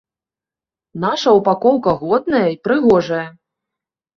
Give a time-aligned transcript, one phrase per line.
[1.03, 3.27] Наша упакоўка годная і прыгожая.